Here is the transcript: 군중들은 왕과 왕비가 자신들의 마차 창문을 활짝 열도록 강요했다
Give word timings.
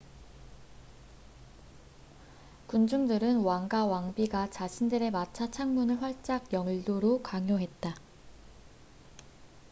군중들은 2.65 3.41
왕과 3.41 3.85
왕비가 3.85 4.49
자신들의 4.49 5.11
마차 5.11 5.51
창문을 5.51 6.01
활짝 6.01 6.51
열도록 6.51 7.21
강요했다 7.21 7.93